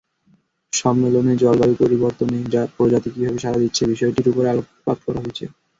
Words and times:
সম্মেলনে 0.73 1.33
জলবায়ু 1.35 1.75
পরিবর্তনে 1.75 2.37
প্রজাতি 2.77 3.09
কীভাবে 3.09 3.39
সাড়া 3.39 3.59
দিচ্ছে, 3.59 3.83
বিষয়টির 3.85 4.27
ওপর 4.31 4.43
আলোকপাত 4.45 4.97
করা 5.05 5.19
হয়। 5.19 5.33